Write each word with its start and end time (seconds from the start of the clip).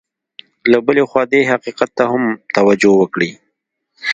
له 0.71 0.77
بلې 0.85 1.03
خوا 1.09 1.23
دې 1.31 1.41
حقیقت 1.51 1.89
ته 1.97 2.03
هم 2.11 2.23
توجه 2.55 2.91
وکړي. 2.97 3.31